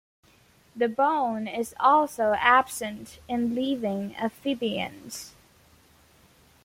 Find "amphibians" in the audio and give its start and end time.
4.15-5.35